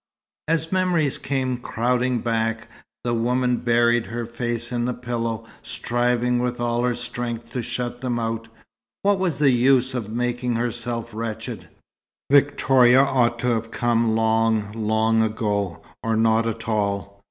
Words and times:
As 0.47 0.71
memories 0.71 1.19
came 1.19 1.57
crowding 1.59 2.21
back, 2.21 2.67
the 3.03 3.13
woman 3.13 3.57
buried 3.57 4.07
her 4.07 4.25
face 4.25 4.71
in 4.71 4.85
the 4.85 4.95
pillow, 4.95 5.45
striving 5.61 6.39
with 6.39 6.59
all 6.59 6.81
her 6.83 6.95
might 7.19 7.51
to 7.51 7.61
shut 7.61 8.01
them 8.01 8.17
out. 8.17 8.47
What 9.03 9.19
was 9.19 9.37
the 9.37 9.51
use 9.51 9.93
of 9.93 10.09
making 10.09 10.55
herself 10.55 11.13
wretched? 11.13 11.69
Victoria 12.31 13.01
ought 13.03 13.37
to 13.41 13.49
have 13.49 13.69
come 13.69 14.15
long, 14.15 14.71
long 14.71 15.21
ago, 15.21 15.83
or 16.01 16.15
not 16.15 16.47
at 16.47 16.67
all. 16.67 17.19